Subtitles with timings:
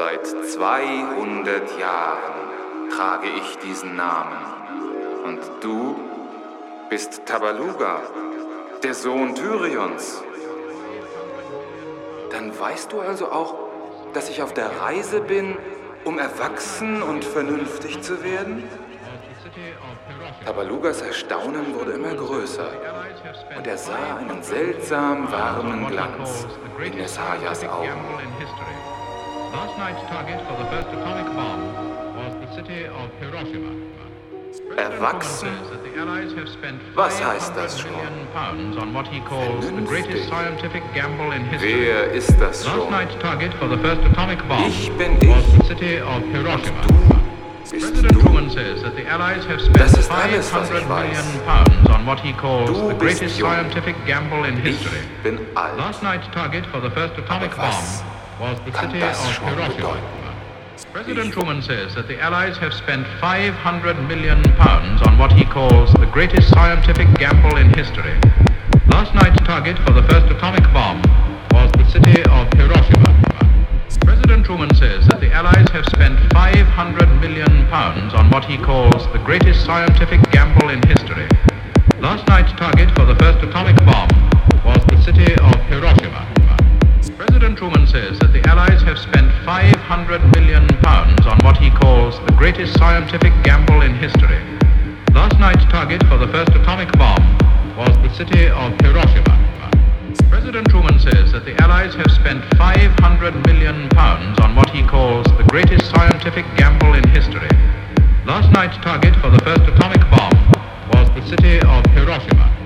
[0.00, 4.38] Seit 200 Jahren trage ich diesen Namen.
[5.26, 5.94] Und du
[6.88, 8.00] bist Tabaluga,
[8.82, 10.22] der Sohn Tyrions.
[12.30, 13.54] Dann weißt du also auch,
[14.14, 15.58] dass ich auf der Reise bin,
[16.04, 18.64] um erwachsen und vernünftig zu werden?
[20.46, 22.70] Tabalugas Erstaunen wurde immer größer
[23.54, 26.46] und er sah einen seltsam warmen Glanz
[26.82, 28.00] in Messiahs Augen.
[29.52, 31.74] Last night's target for the first atomic bomb
[32.16, 33.72] was the city of Hiroshima.
[34.76, 35.48] Eh, Erwachsen?
[36.94, 37.90] Was heißt das schon?
[41.60, 42.88] Wer ist das schon?
[44.68, 45.30] Ich bin ich.
[47.70, 52.68] President Truman says that the Allies have spent 500 million pounds on what he calls
[52.88, 55.00] the greatest scientific gamble in history.
[55.76, 58.09] Last night's target for the first atomic bomb
[58.40, 60.00] was the city of Hiroshima.
[60.92, 63.52] President Truman says that the Allies have spent 500
[64.08, 68.16] million pounds on what he calls the greatest scientific gamble in history.
[68.88, 71.02] Last night's target for the first atomic bomb
[71.52, 73.12] was the city of Hiroshima.
[74.06, 79.04] President Truman says that the Allies have spent 500 million pounds on what he calls
[79.12, 81.28] the greatest scientific gamble in history.
[82.00, 84.08] Last night's target for the first atomic bomb
[84.64, 86.26] was the city of Hiroshima.
[87.20, 88.29] President Truman says that
[88.80, 93.94] the have spent 500 million pounds on what he calls the greatest scientific gamble in
[93.94, 94.38] history.
[95.12, 97.20] Last night's target for the first atomic bomb
[97.76, 99.36] was the city of Hiroshima.
[100.28, 105.26] President Truman says that the Allies have spent 500 million pounds on what he calls
[105.36, 107.50] the greatest scientific gamble in history.
[108.24, 110.36] Last night's target for the first atomic bomb
[110.94, 112.59] was the city of Hiroshima.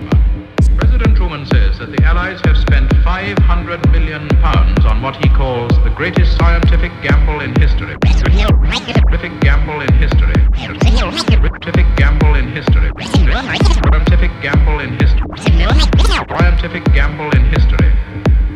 [1.52, 6.36] Says that the Allies have spent 500 million pounds on what he calls the greatest
[6.38, 7.96] scientific gamble in history.
[8.02, 10.33] Scientific gamble in history.
[10.56, 12.90] Scientific gamble in history.
[13.92, 15.27] Scientific gamble in history.
[16.38, 17.92] Scientific gamble in history.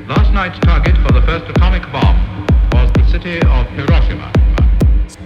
[0.09, 2.17] Last night's target for the first atomic bomb
[2.73, 4.33] was the city of Hiroshima.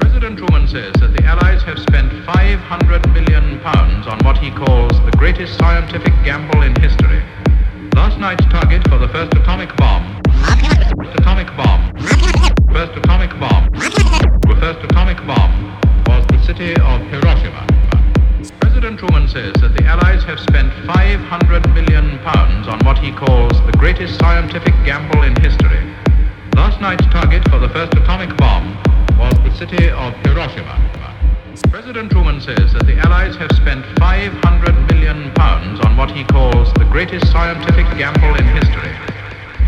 [0.00, 4.92] President Truman says that the Allies have spent 500 million pounds on what he calls
[5.04, 7.22] the greatest scientific gamble in history.
[7.94, 10.20] Last night's target for the first atomic bomb.
[10.96, 11.92] First Atomic bomb.
[12.72, 13.68] First atomic bomb.
[13.72, 17.66] The first atomic bomb was the city of Hiroshima.
[18.60, 23.52] President Truman says that the Allies have spent 500 million pounds on what he calls
[23.66, 25.84] the greatest scientific gamble in history.
[26.56, 28.74] Last night's target for the first atomic bomb
[29.18, 30.82] was the city of Hiroshima.
[31.60, 36.72] President Truman says that the Allies have spent 500 million pounds on what he calls
[36.74, 38.88] the greatest scientific gamble in history.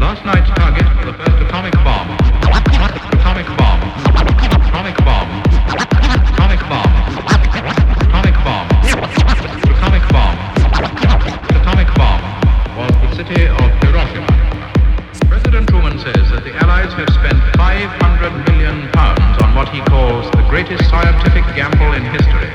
[0.00, 2.09] Last night's target for the first atomic bomb,
[3.21, 3.84] atomic bomb,
[4.65, 5.31] atomic bomb,
[6.33, 6.93] atomic bomb,
[8.01, 8.69] atomic bomb,
[9.69, 10.39] atomic bomb,
[11.53, 12.22] atomic bomb.
[12.78, 13.84] Was the city of
[16.04, 17.81] says that the Allies have spent 500
[18.53, 22.53] million pounds on what he calls the greatest scientific gamble in history.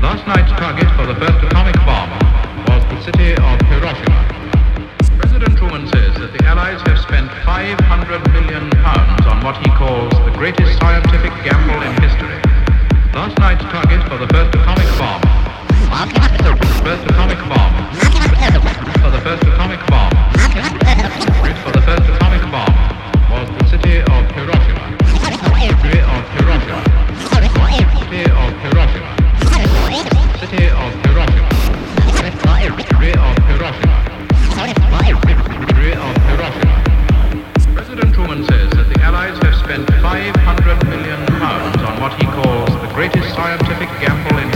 [0.00, 2.08] Last night's target for the first atomic bomb
[2.72, 4.24] was the city of Hiroshima.
[5.20, 7.76] President Truman says that the Allies have spent 500
[8.32, 12.40] million pounds on what he calls the greatest scientific gamble in history.
[13.12, 15.20] Last night's target for the first atomic bomb.
[16.80, 17.76] First atomic bomb.
[19.04, 20.16] For the first atomic bomb.
[21.60, 22.09] For the first
[28.10, 29.06] City of Hiroshima.
[30.42, 30.90] City of.
[32.90, 33.38] City of.
[37.72, 42.74] President Truman says that the Allies have spent 500 million pounds on what he calls
[42.82, 44.50] the greatest scientific gamble in.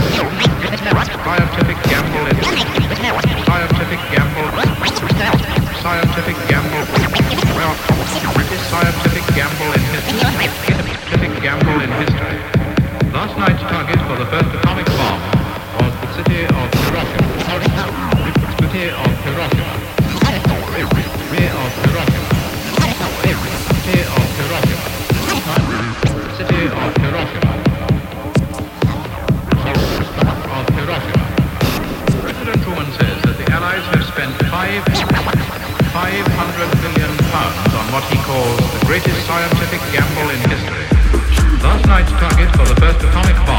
[1.23, 2.35] Scientific gamble in
[3.47, 4.51] Scientific gamble.
[5.79, 6.83] Scientific gamble.
[8.67, 10.74] Scientific gamble in history.
[13.45, 15.21] Last night's target for the first atomic bomb
[15.77, 17.29] was the city of Hiroshima.
[18.57, 19.69] City of Hiroshima.
[20.25, 22.25] City of Hiroshima.
[23.85, 24.85] City of Hiroshima.
[26.41, 27.53] City of Hiroshima.
[30.49, 31.25] Of Hiroshima.
[32.25, 34.81] President Truman says that the Allies have spent five,
[35.93, 40.14] 500 million pounds on what he calls the greatest scientific gamble
[42.57, 43.54] for the first atomic bomb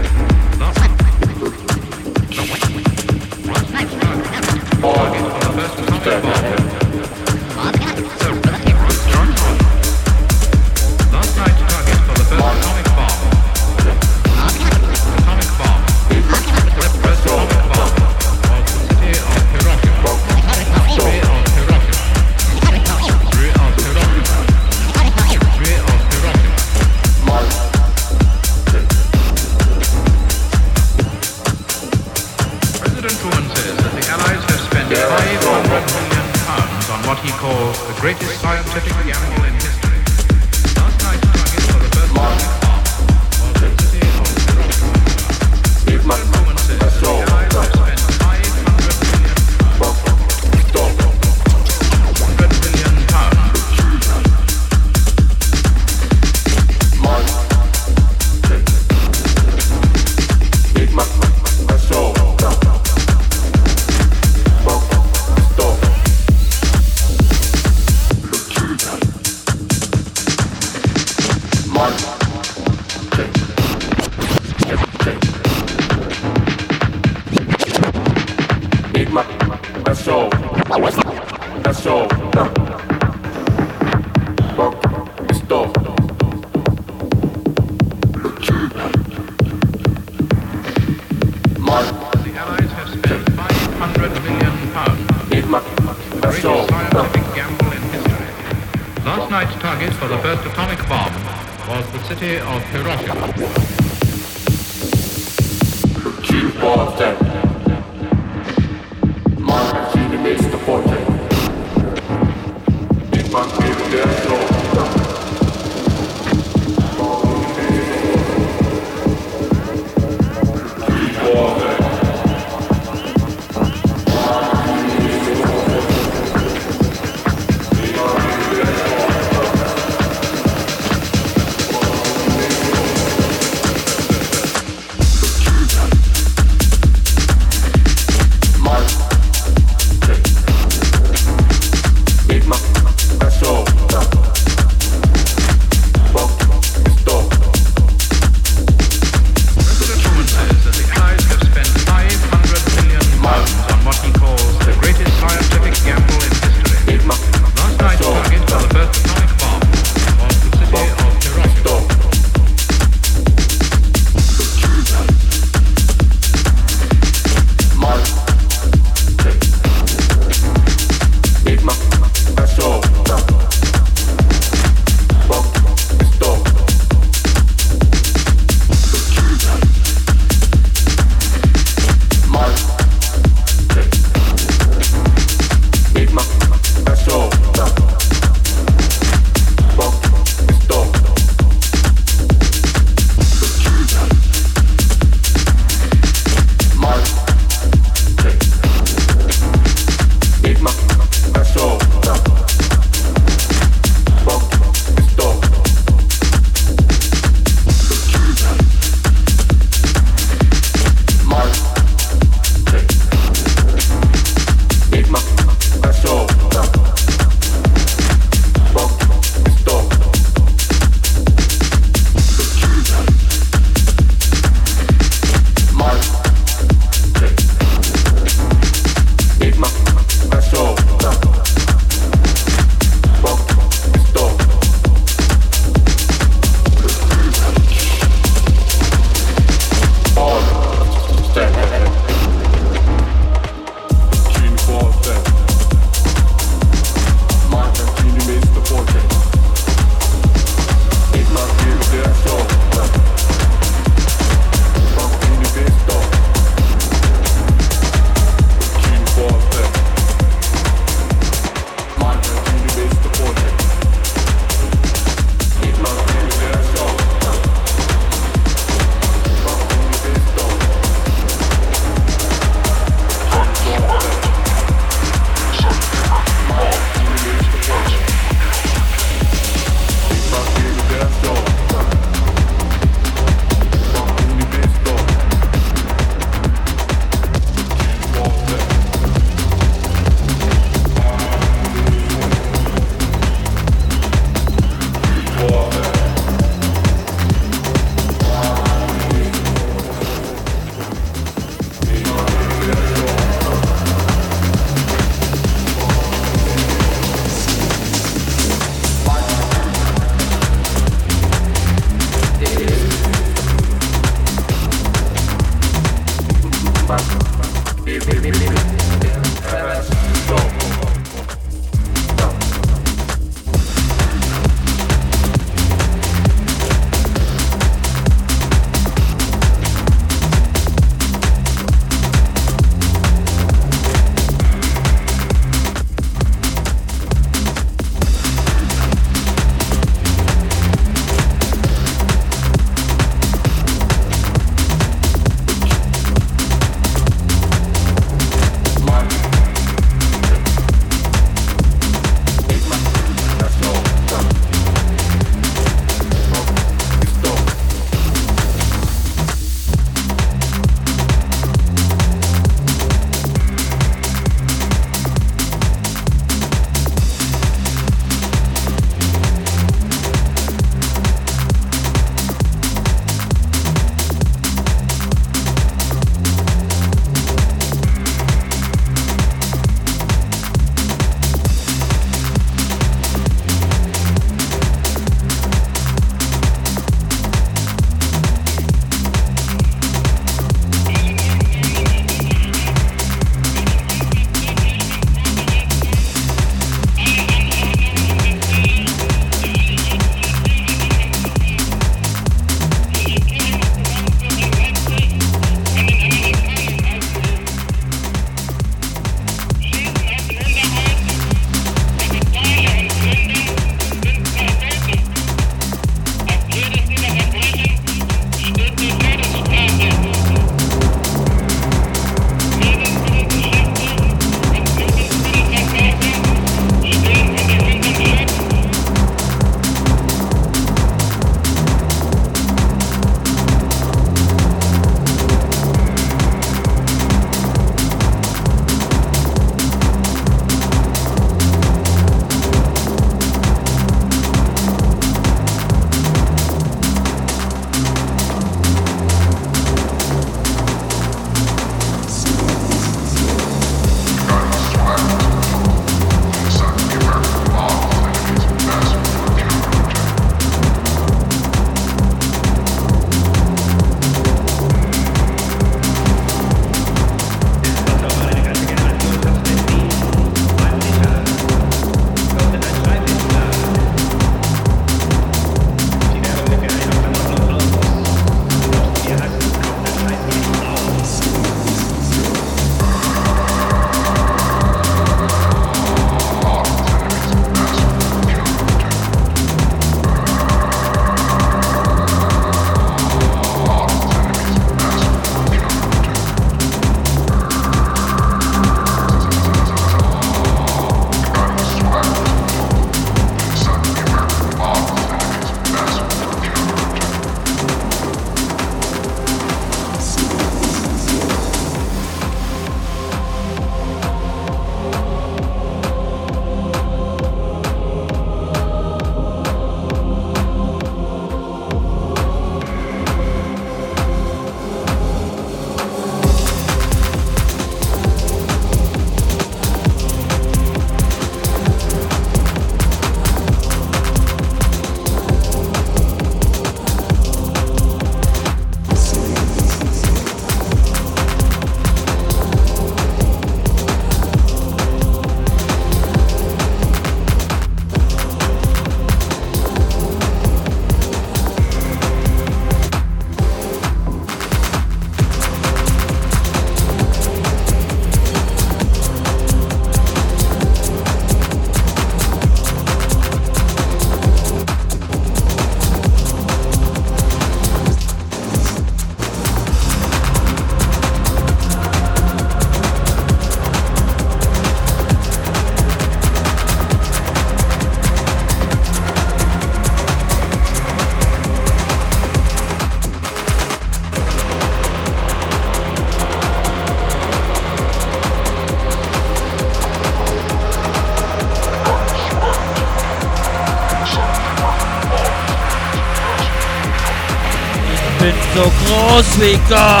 [599.41, 599.59] League.
[599.71, 600.00] Oh.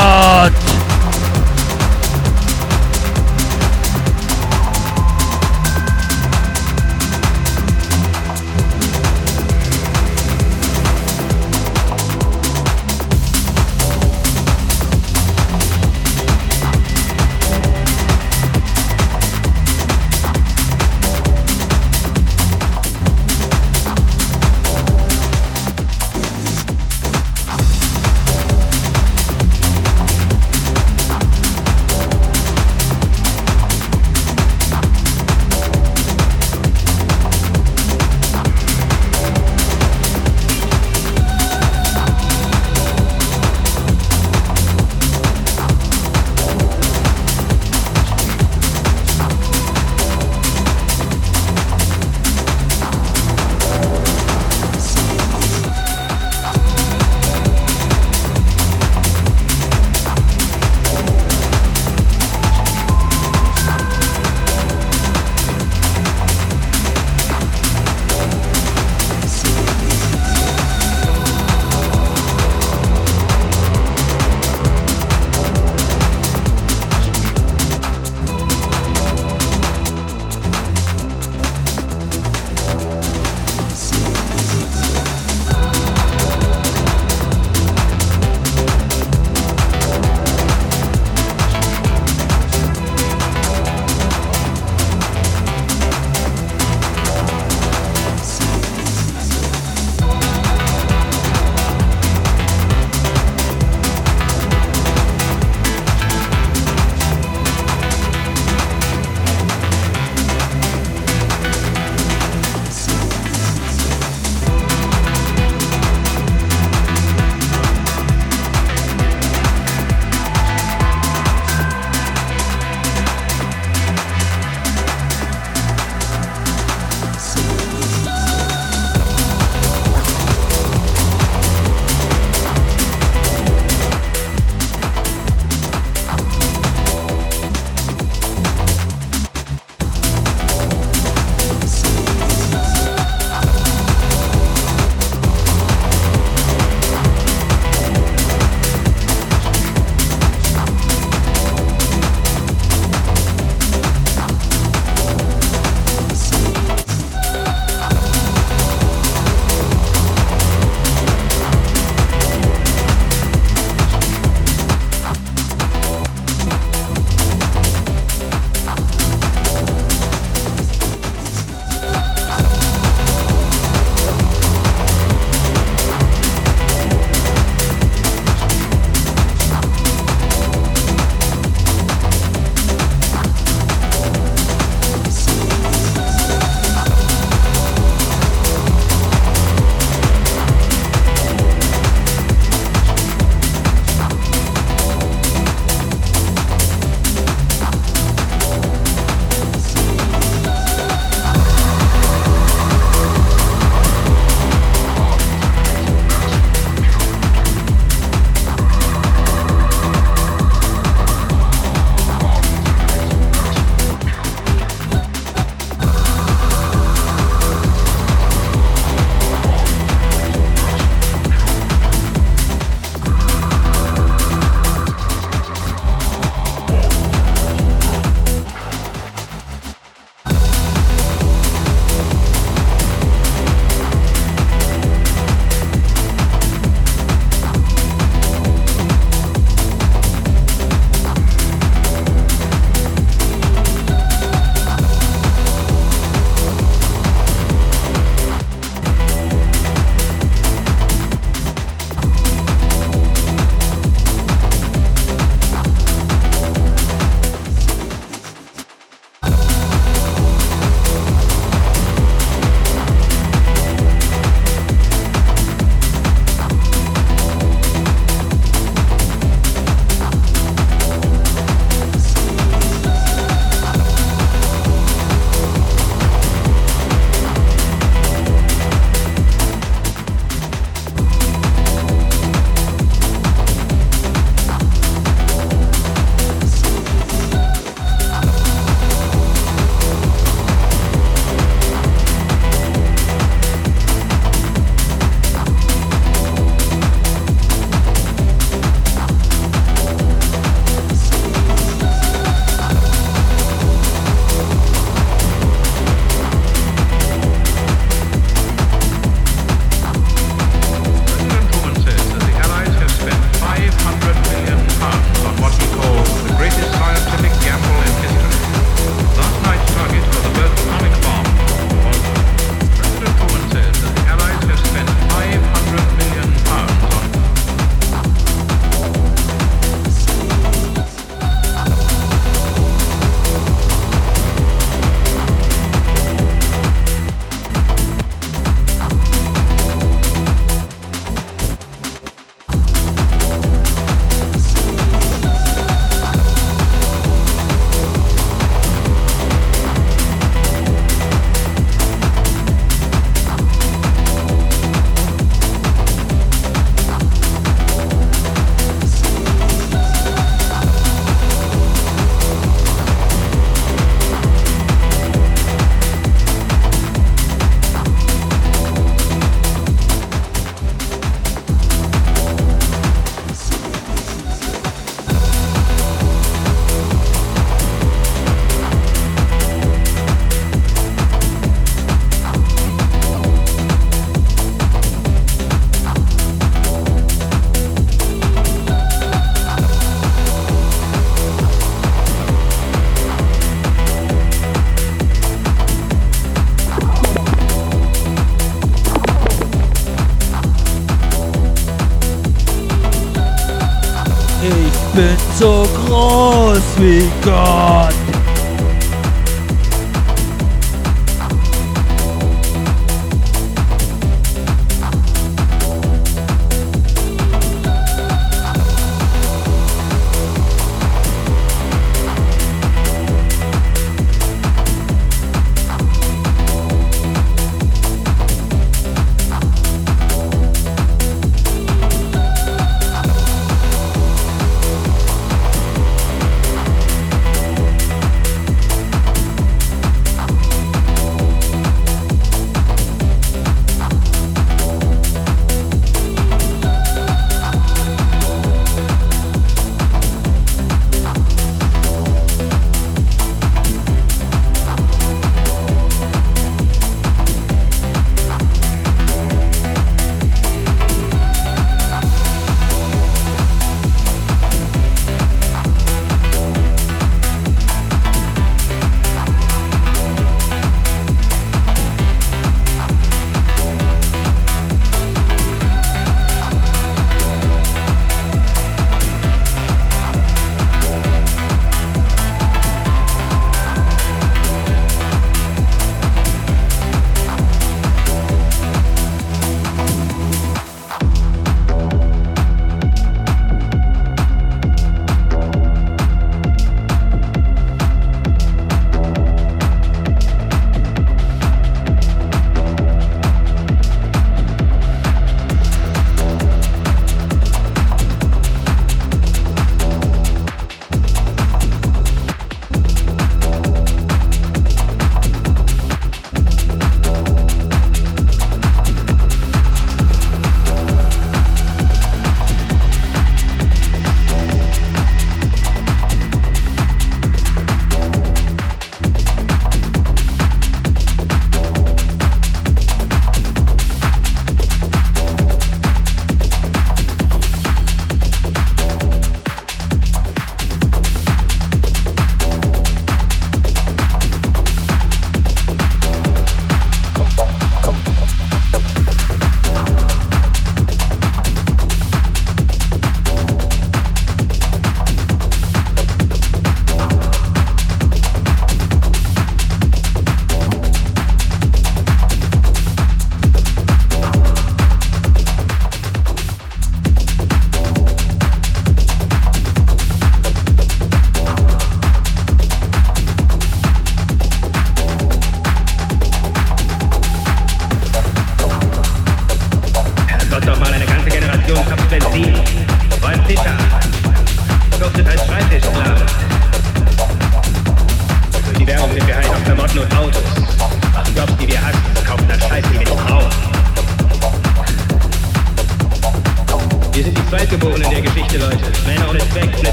[405.93, 408.00] Oh, sweet God.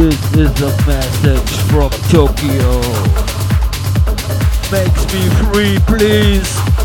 [0.00, 2.80] Is a message from Tokyo.
[4.70, 6.77] Makes me free, please.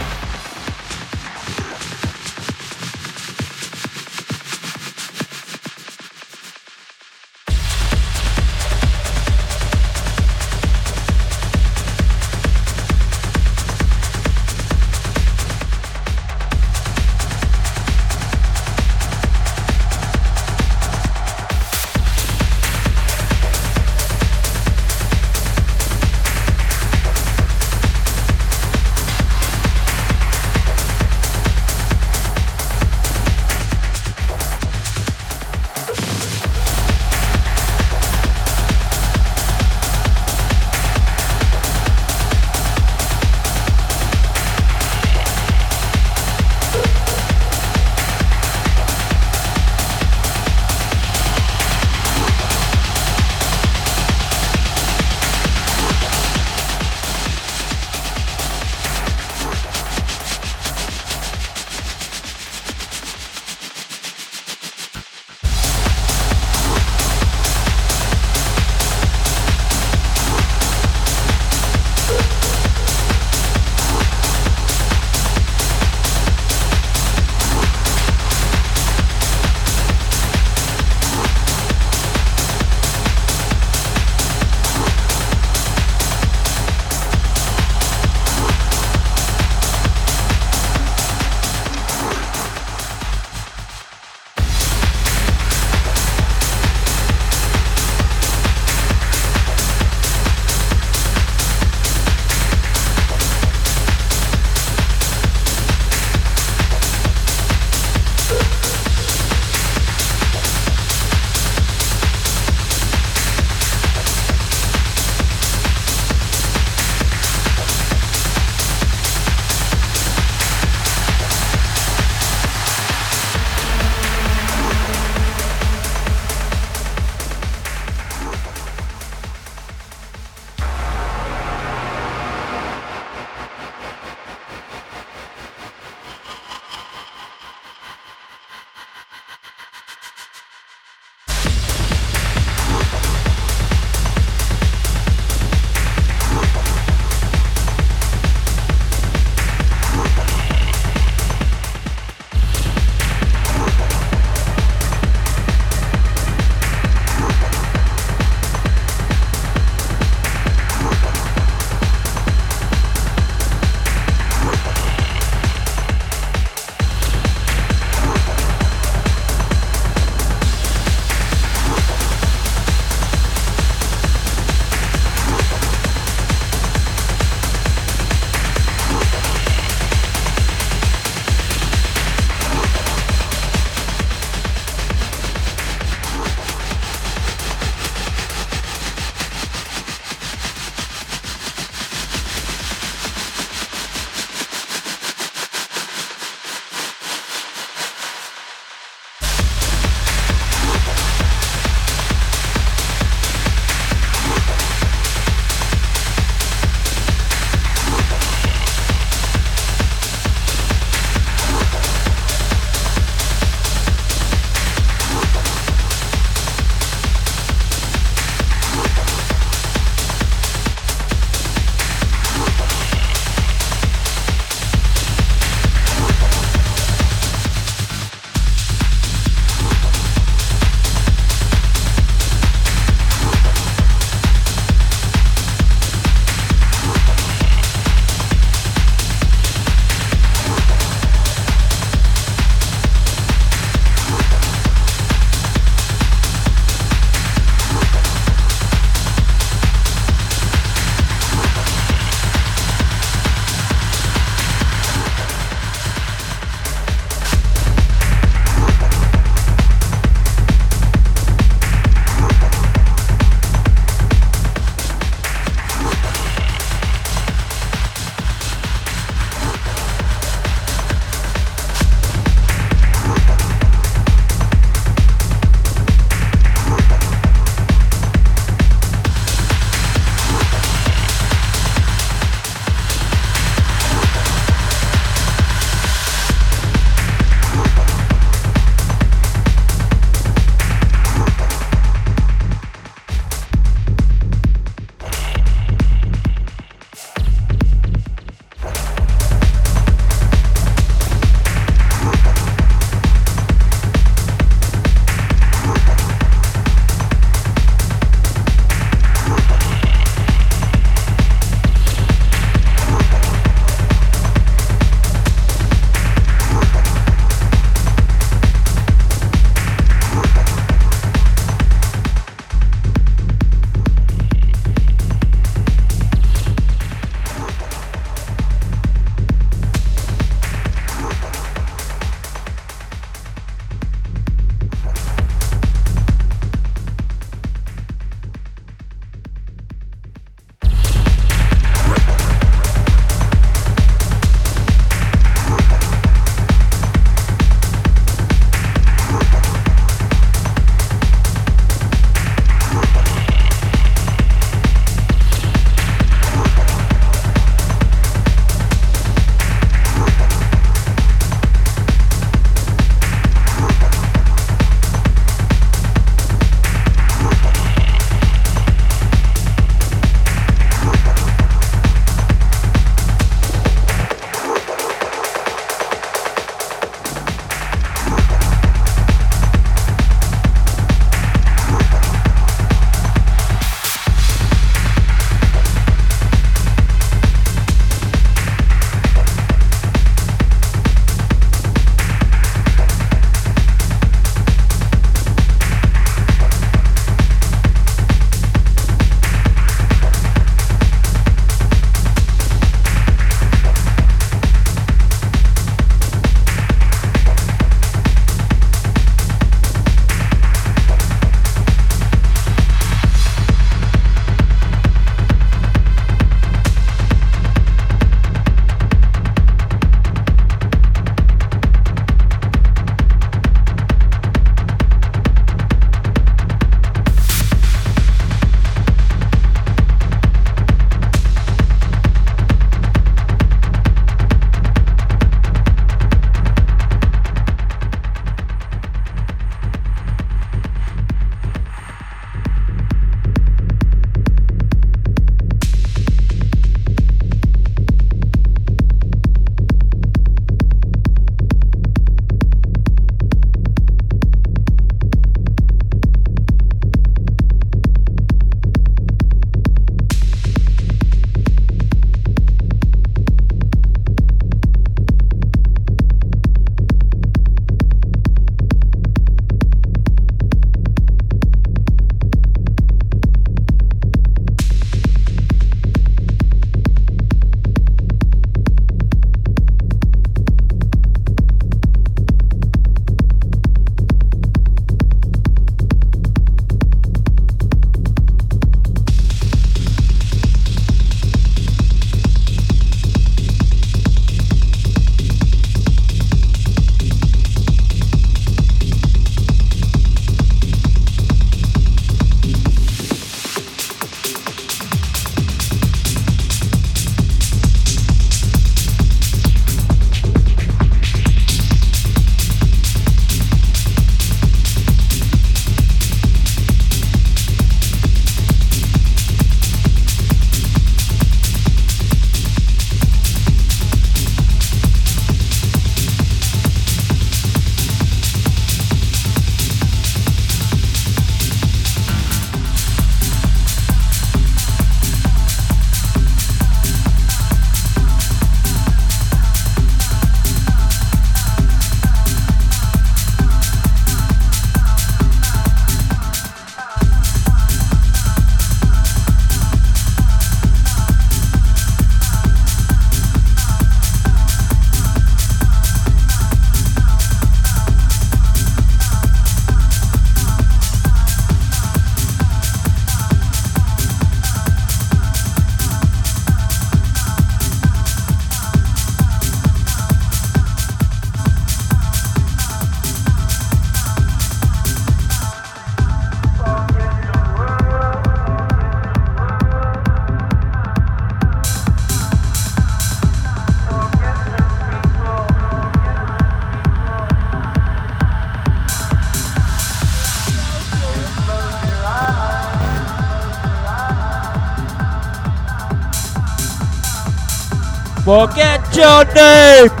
[598.31, 600.00] Forget your name.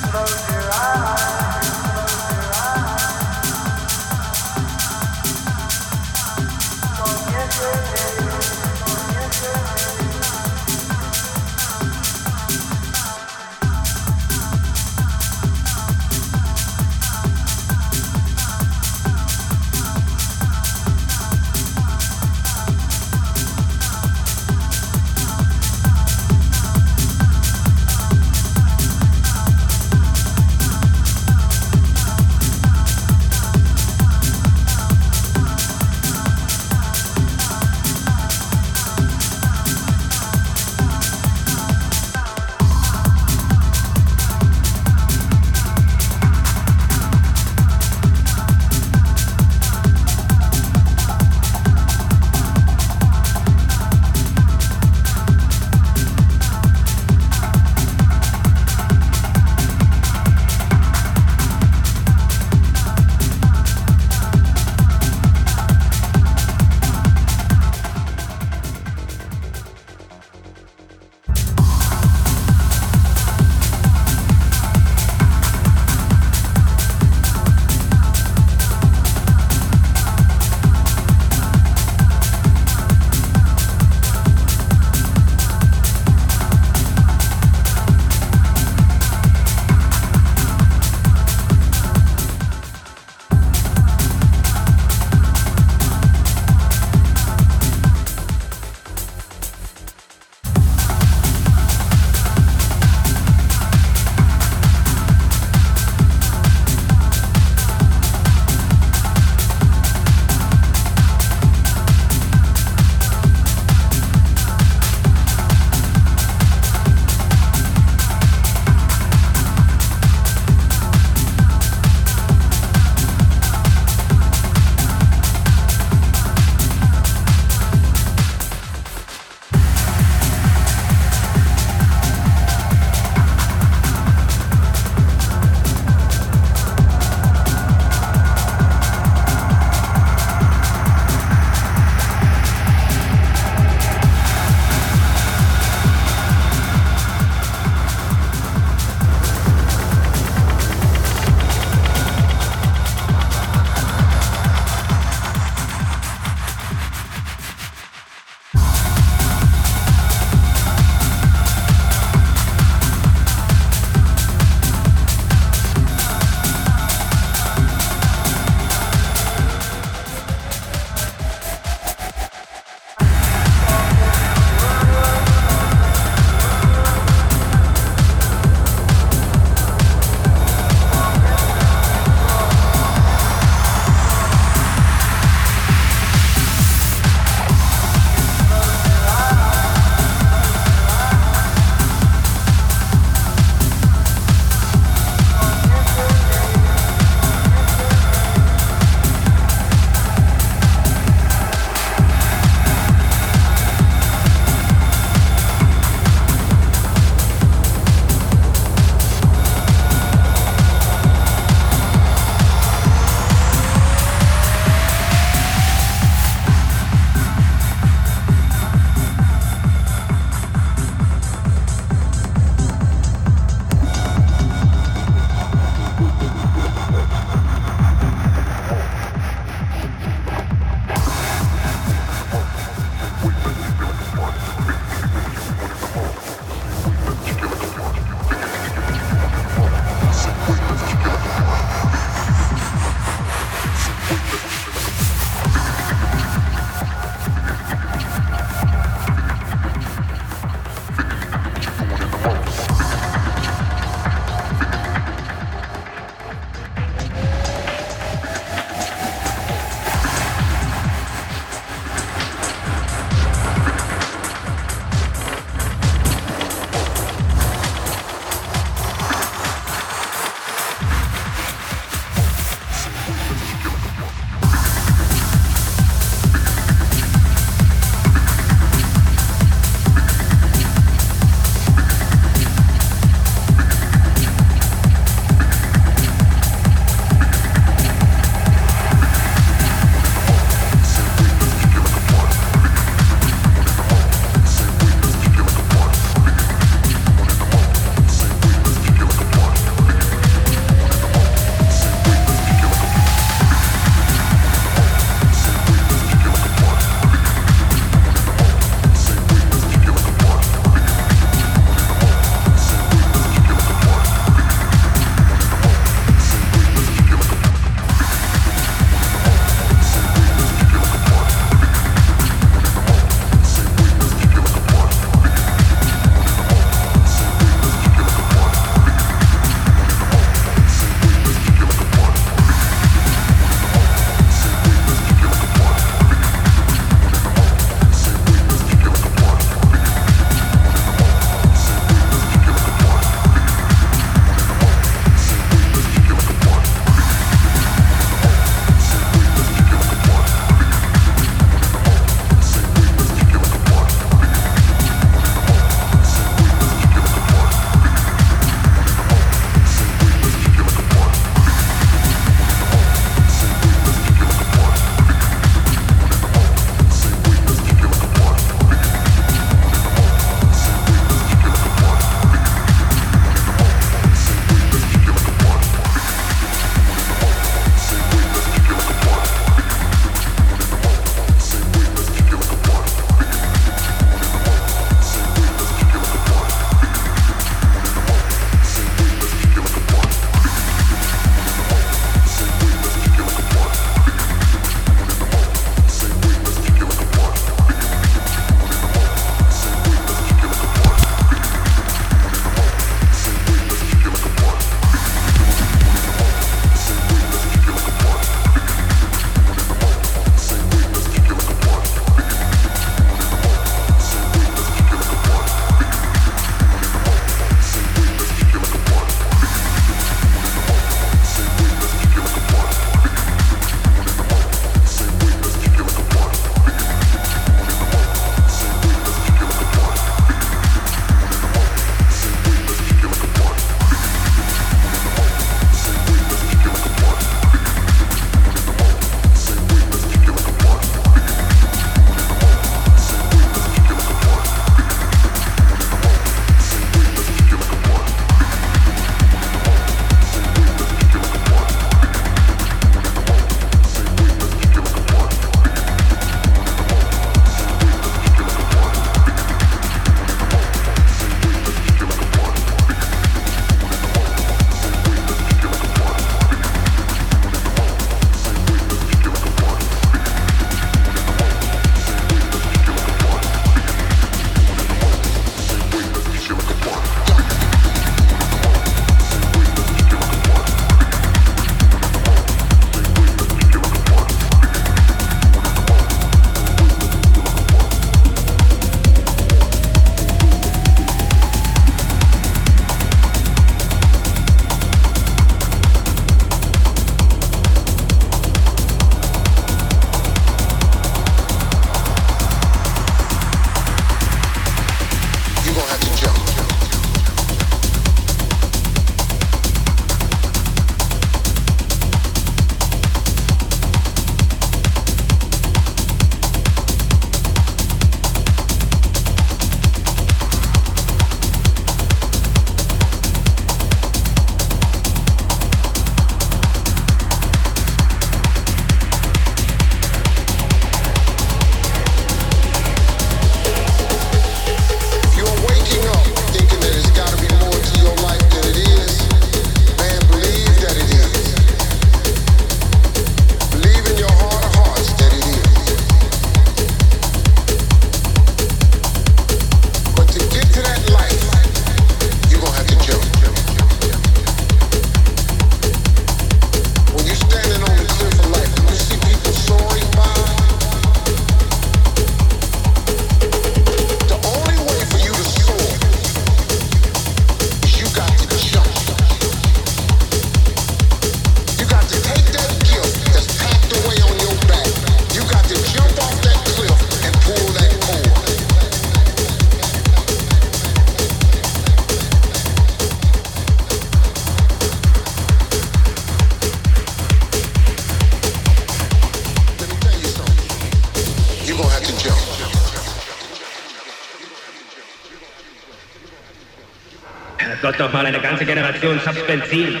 [599.04, 600.00] Generation Subs Benzin.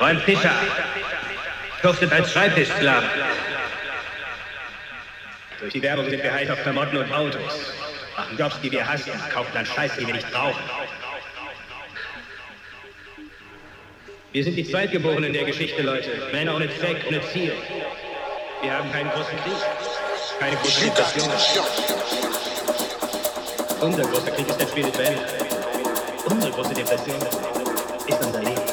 [0.00, 0.66] Räumt Tische ab.
[1.80, 3.08] Schuftet als Schreibtischsklaven.
[5.60, 7.72] Durch die Werbung sind wir heiß auf Klamotten und Autos.
[8.16, 9.12] Machen Jobs, die wir hassen.
[9.32, 10.60] Kaufen dann Scheiß, die wir nicht brauchen.
[14.32, 16.10] Wir sind die Zweitgeborenen der Geschichte, Leute.
[16.32, 17.52] Männer ohne Zweck, ohne Ziel.
[18.62, 19.54] Wir haben keinen großen Krieg,
[20.40, 21.30] keine große Depression.
[23.80, 25.18] Unser großer Krieg ist der spirituelle.
[26.24, 27.61] Unsere große Depression
[28.14, 28.71] ってんだね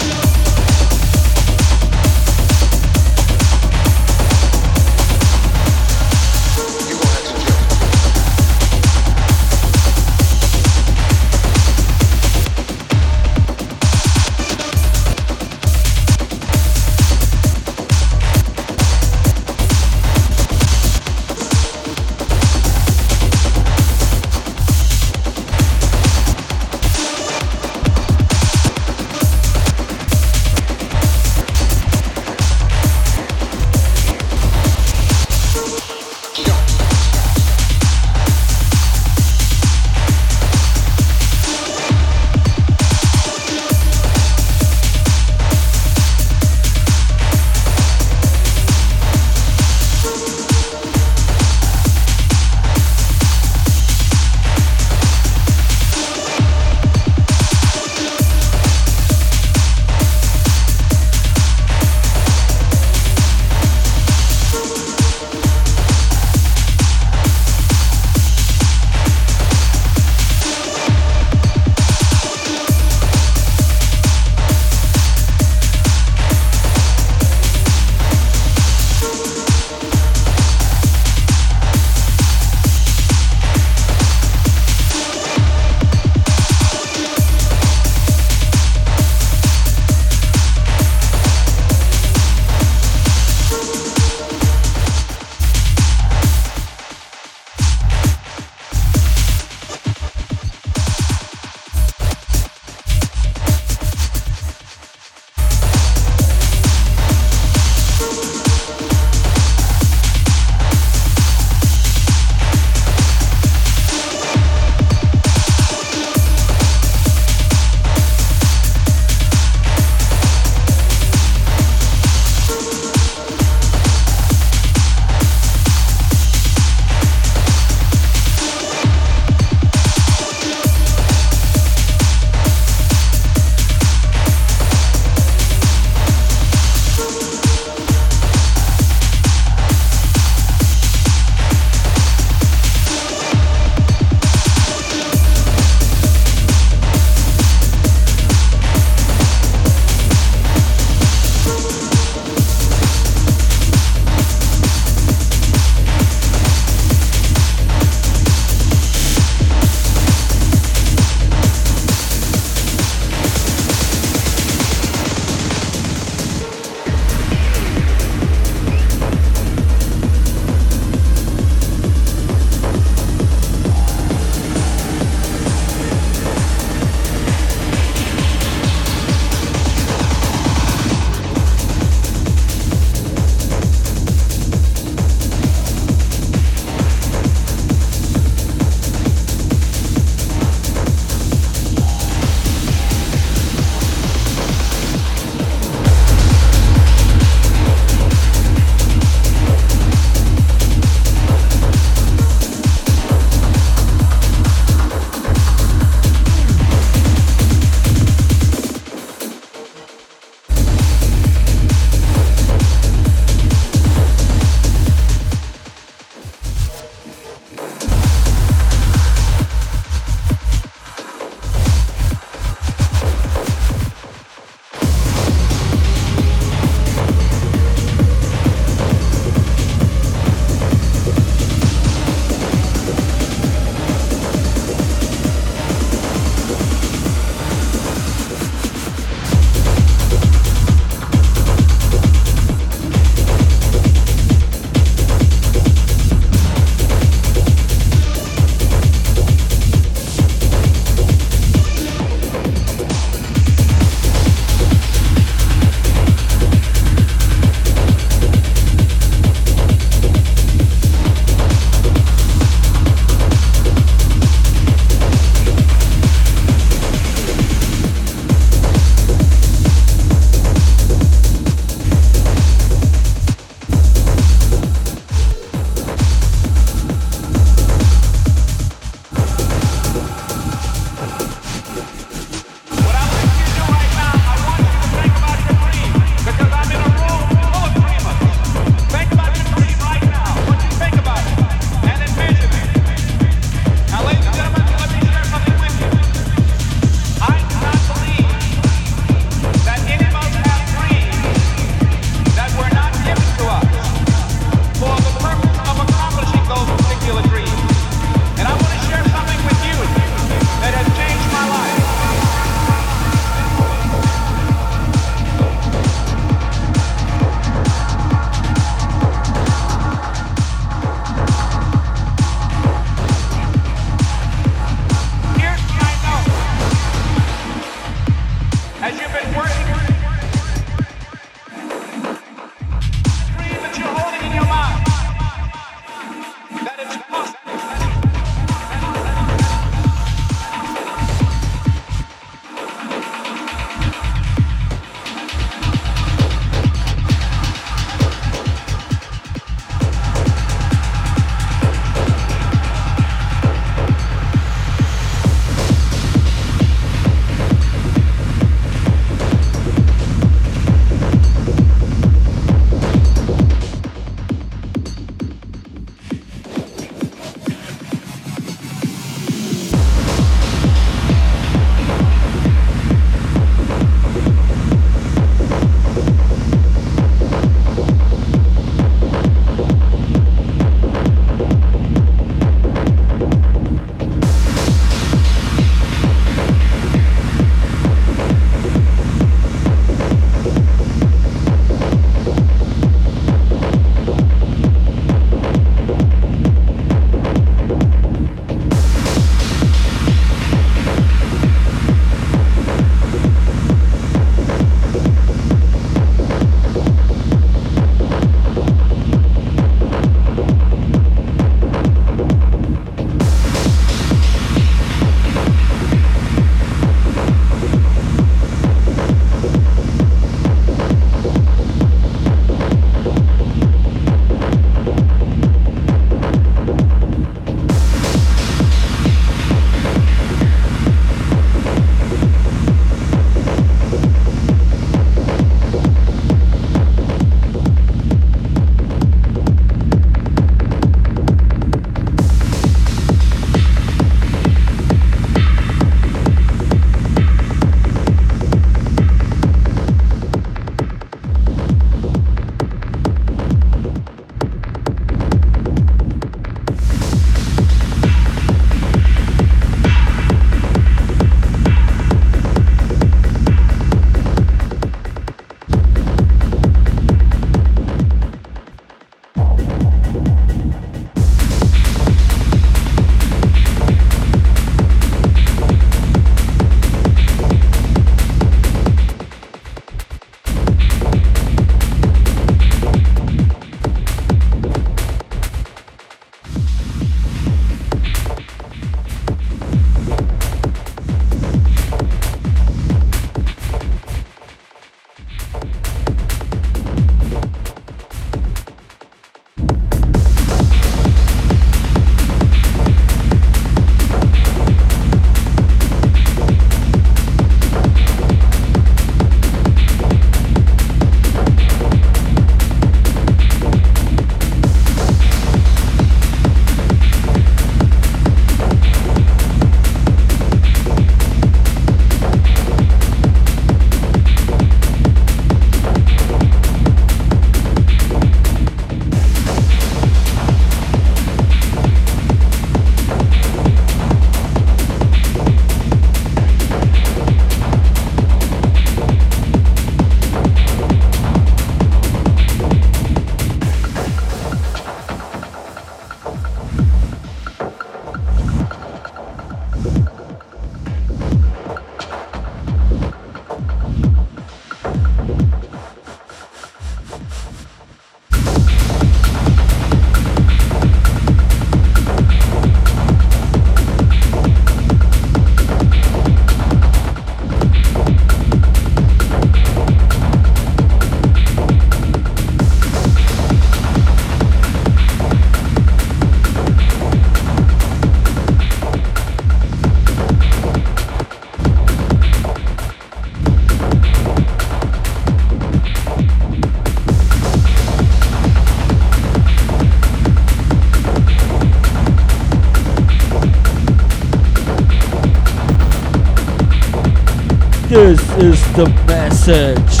[598.42, 600.00] is the message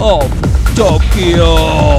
[0.00, 0.30] of
[0.76, 1.95] Tokyo.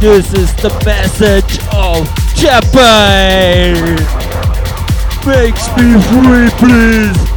[0.00, 3.96] This is the message of Japan!
[5.26, 7.29] Makes me free, please!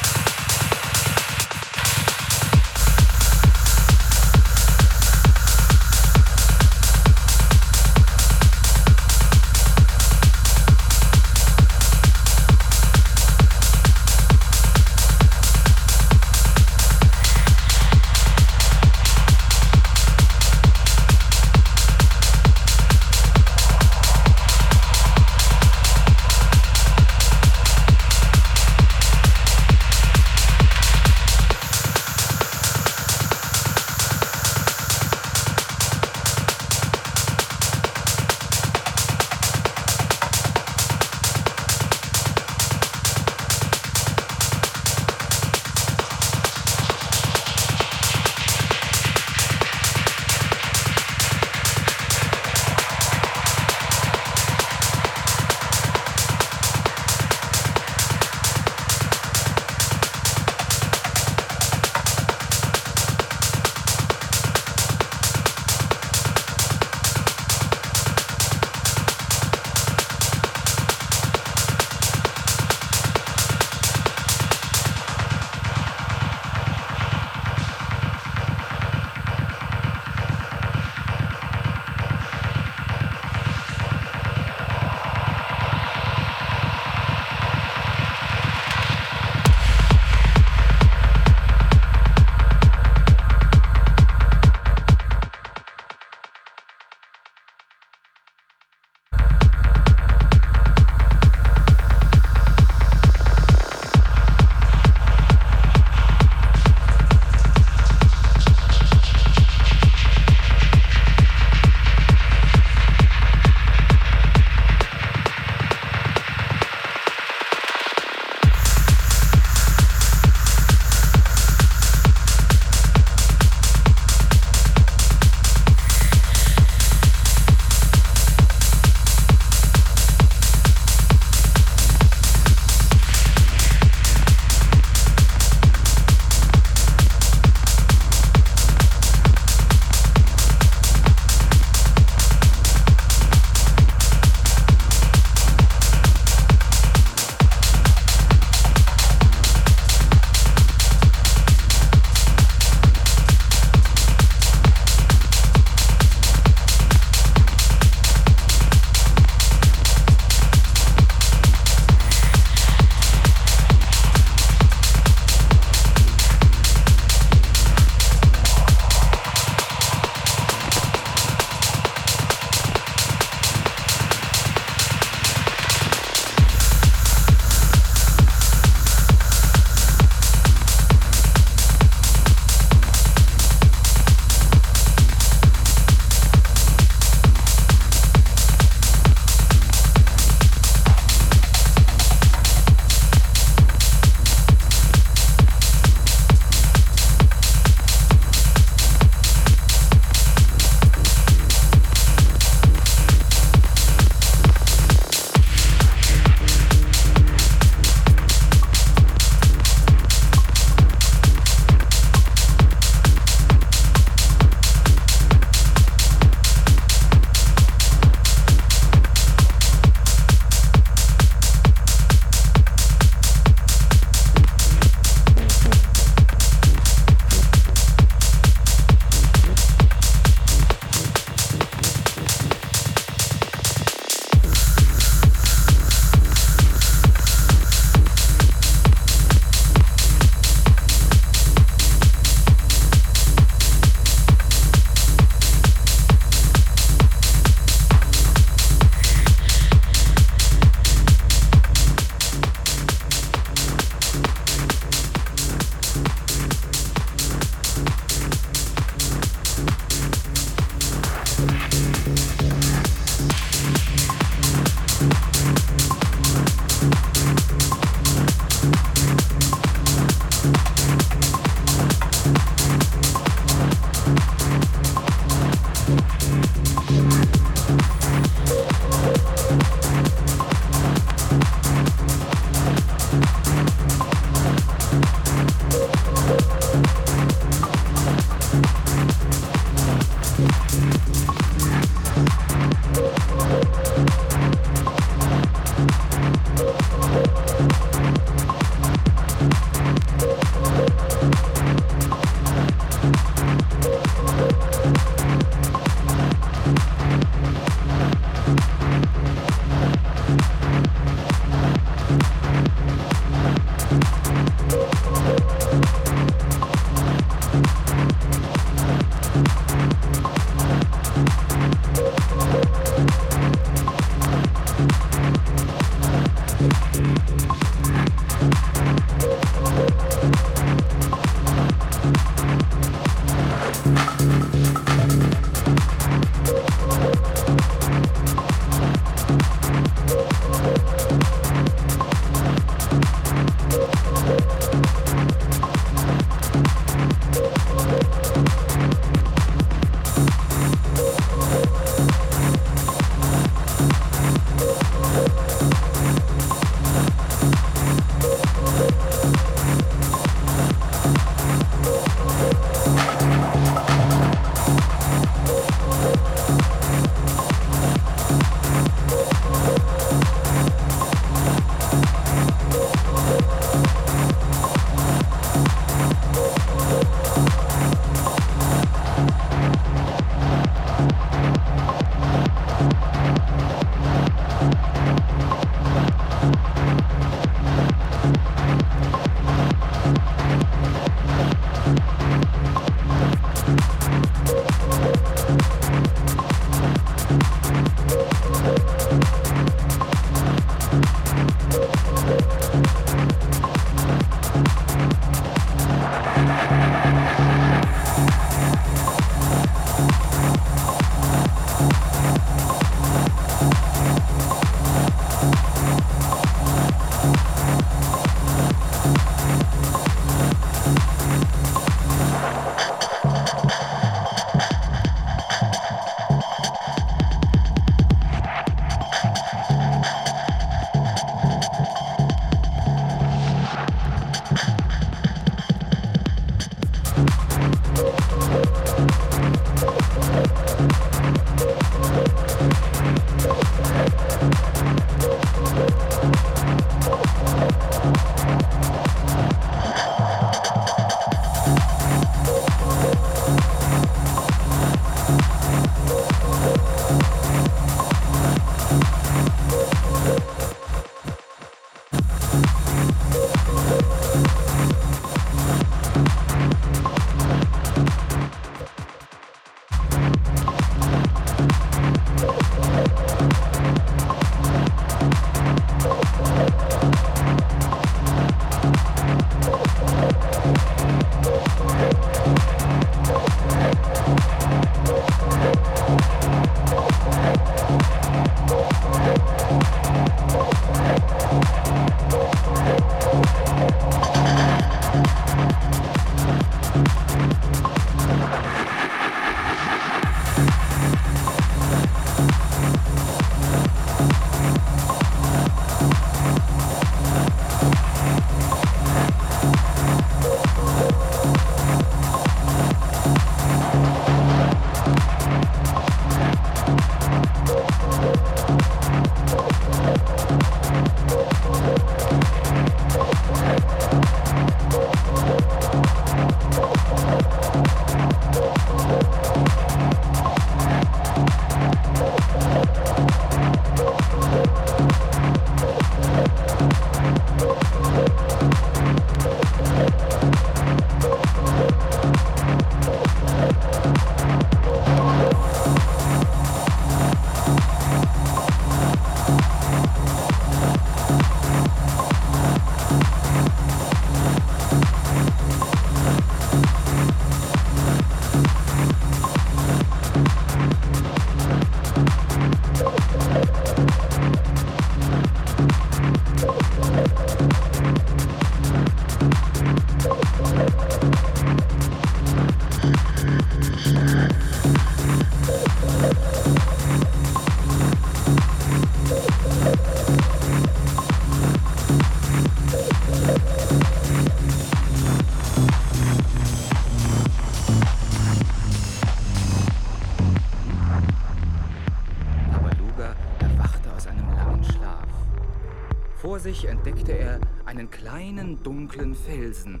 [599.34, 600.00] Felsen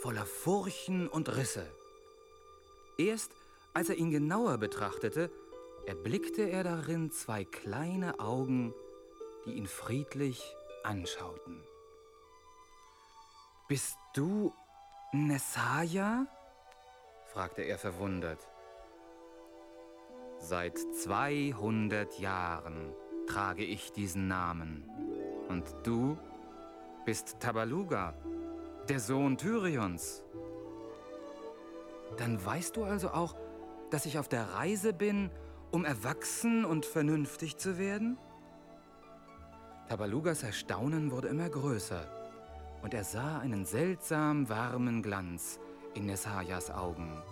[0.00, 1.66] voller Furchen und Risse.
[2.98, 3.32] Erst
[3.74, 5.30] als er ihn genauer betrachtete,
[5.86, 8.74] erblickte er darin zwei kleine Augen,
[9.46, 10.54] die ihn friedlich
[10.84, 11.62] anschauten.
[13.68, 14.52] Bist du
[15.12, 16.26] Nessaya?
[17.32, 18.46] fragte er verwundert.
[20.38, 22.92] Seit 200 Jahren
[23.26, 24.84] trage ich diesen Namen.
[25.48, 26.18] Und du
[27.06, 28.14] bist Tabaluga,
[28.88, 30.24] der Sohn Tyrions.
[32.16, 33.36] Dann weißt du also auch,
[33.90, 35.30] dass ich auf der Reise bin,
[35.70, 38.18] um erwachsen und vernünftig zu werden?
[39.88, 42.06] Tabalugas Erstaunen wurde immer größer
[42.82, 45.58] und er sah einen seltsam warmen Glanz
[45.94, 47.22] in Nessayas Augen.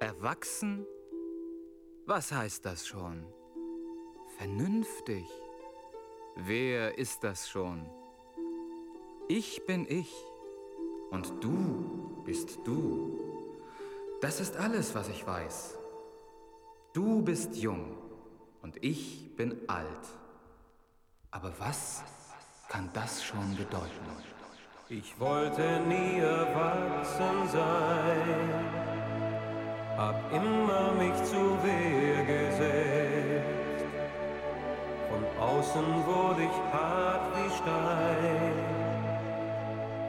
[0.00, 0.86] Erwachsen?
[2.06, 3.26] Was heißt das schon?
[4.38, 5.28] Vernünftig?
[6.36, 7.84] Wer ist das schon?
[9.26, 10.14] Ich bin ich
[11.10, 13.18] und du bist du.
[14.20, 15.76] Das ist alles, was ich weiß.
[16.92, 17.98] Du bist jung
[18.62, 20.06] und ich bin alt.
[21.32, 22.04] Aber was
[22.68, 24.06] kann das schon bedeuten?
[24.88, 28.64] Ich wollte nie erwachsen sein,
[29.96, 33.57] hab immer mich zu Wehr gesetzt.
[35.08, 38.56] Von außen wurde ich hart wie Stein,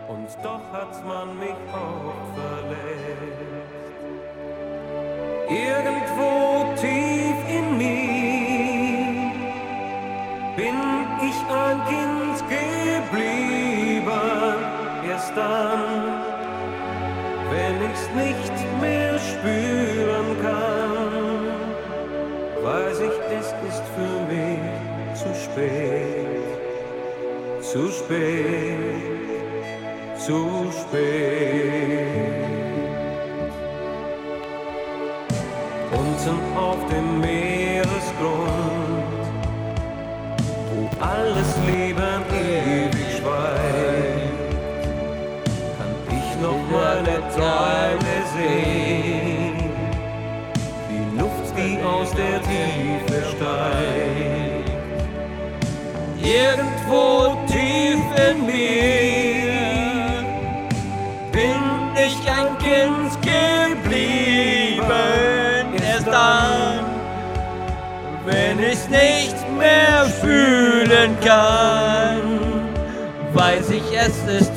[0.07, 3.69] und doch hat man mich auch verletzt.
[5.49, 6.31] Irgendwo
[6.75, 9.31] tief in mir
[10.55, 10.77] bin
[11.27, 13.99] ich ein Kind geblieben.
[15.07, 15.88] Erst dann,
[28.09, 28.75] spät,
[30.17, 32.39] zu spät.
[35.91, 37.89] unten auf dem Meeresgrund,
[40.73, 44.53] wo alles Leben ewig schweigt,
[45.77, 49.57] kann ich noch meine Träume sehen,
[50.89, 54.69] die Luft, die aus der Tiefe steigt.
[56.21, 57.28] Irgendwo
[68.89, 72.39] nicht mehr fühlen kann,
[73.33, 74.48] weiß ich, es ist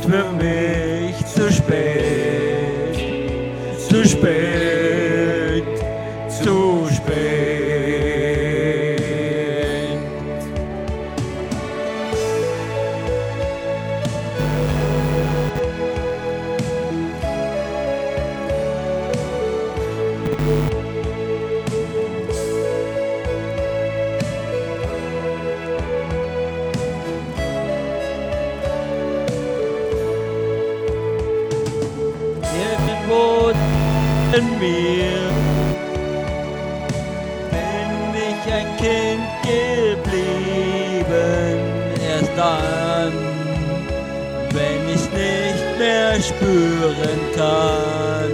[46.23, 48.31] spüren kann,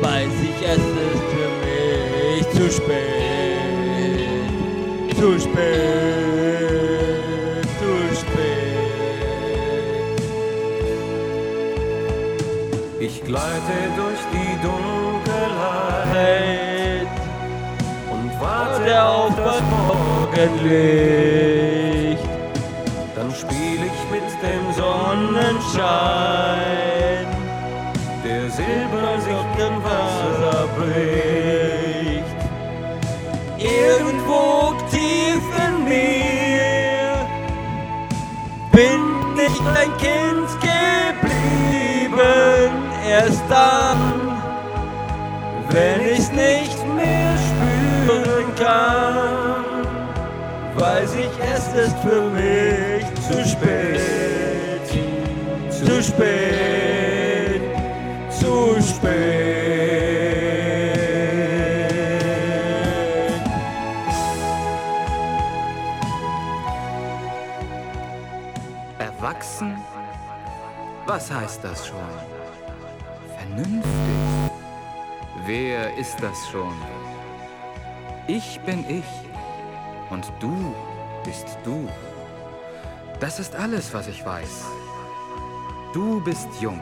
[0.00, 3.60] weiß ich, es ist für mich zu spät,
[5.16, 5.76] zu spät.
[12.98, 15.46] Ich gleite durch die Dunkelheit
[18.10, 21.75] und warte auf das Morgenlicht.
[25.16, 27.26] Sonnenschein,
[28.22, 32.36] der Silber sich im Wasser bricht.
[33.58, 37.26] Irgendwo tief in mir
[38.72, 39.02] bin
[39.46, 42.70] ich ein Kind geblieben.
[43.08, 44.00] Erst dann,
[45.70, 49.86] wenn ich's nicht mehr spüren kann,
[50.76, 53.95] weiß ich, es ist für mich zu spät,
[56.16, 57.62] spät,
[58.30, 59.16] zu spät.
[68.98, 69.76] Erwachsen?
[71.06, 71.98] Was heißt das schon?
[73.56, 73.82] vernünftig.
[75.46, 76.74] Wer ist das schon?
[78.26, 79.04] Ich bin ich
[80.10, 80.74] und du
[81.24, 81.88] bist du.
[83.20, 84.64] Das ist alles, was ich weiß.
[85.96, 86.78] Du bist jung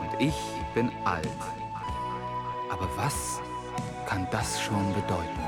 [0.00, 0.34] und ich
[0.74, 1.28] bin alt.
[2.68, 3.40] Aber was
[4.06, 5.43] kann das schon bedeuten?